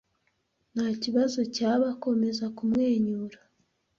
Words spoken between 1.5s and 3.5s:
cyaba, komeza kumwenyura.